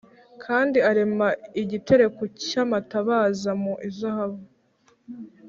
[0.43, 1.27] Kandi arema
[1.61, 4.41] igitereko cy amatabaza mu izahabu